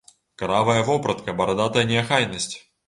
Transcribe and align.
Каравая 0.41 0.79
вопратка, 0.89 1.37
барадатая 1.43 1.87
неахайнасць! 1.95 2.55